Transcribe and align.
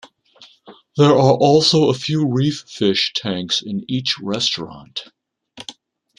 There 0.97 1.11
are 1.11 1.35
also 1.37 1.89
a 1.89 1.93
few 1.93 2.27
reef 2.27 2.61
fish 2.65 3.13
tanks 3.15 3.61
in 3.61 3.85
each 3.87 4.17
restaurant. 4.19 5.03